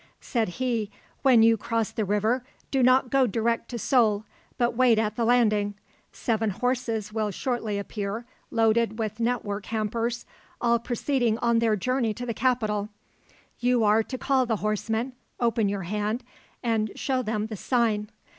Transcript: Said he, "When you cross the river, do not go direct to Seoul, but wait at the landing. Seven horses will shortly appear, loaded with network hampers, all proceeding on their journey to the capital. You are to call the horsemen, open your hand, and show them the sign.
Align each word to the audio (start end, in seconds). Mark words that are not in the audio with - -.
Said 0.19 0.47
he, 0.57 0.89
"When 1.21 1.43
you 1.43 1.57
cross 1.57 1.91
the 1.91 2.05
river, 2.05 2.43
do 2.71 2.81
not 2.81 3.11
go 3.11 3.27
direct 3.27 3.69
to 3.69 3.77
Seoul, 3.77 4.25
but 4.57 4.75
wait 4.75 4.97
at 4.97 5.15
the 5.15 5.23
landing. 5.25 5.75
Seven 6.11 6.49
horses 6.49 7.13
will 7.13 7.29
shortly 7.29 7.77
appear, 7.77 8.25
loaded 8.49 8.97
with 8.97 9.19
network 9.19 9.67
hampers, 9.67 10.25
all 10.59 10.79
proceeding 10.79 11.37
on 11.37 11.59
their 11.59 11.75
journey 11.75 12.15
to 12.15 12.25
the 12.25 12.33
capital. 12.33 12.89
You 13.59 13.83
are 13.83 14.01
to 14.01 14.17
call 14.17 14.47
the 14.47 14.55
horsemen, 14.65 15.13
open 15.39 15.69
your 15.69 15.83
hand, 15.83 16.23
and 16.63 16.91
show 16.95 17.21
them 17.21 17.45
the 17.45 17.55
sign. 17.55 18.09